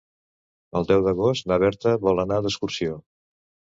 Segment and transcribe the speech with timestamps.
[0.79, 2.97] El deu d'agost na Berta vol anar d'excursió.